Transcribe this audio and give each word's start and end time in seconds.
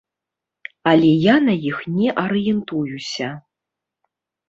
Але 0.91 1.11
я 1.25 1.35
на 1.47 1.55
іх 1.69 1.85
не 1.99 2.09
арыентуюся. 2.25 3.33